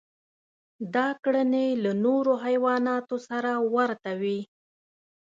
[0.95, 4.39] دا کړنې له نورو حیواناتو سره ورته وې.